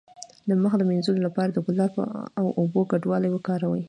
[0.47, 1.93] د مخ د مینځلو لپاره د ګلاب
[2.39, 3.79] او اوبو ګډول وکاروئ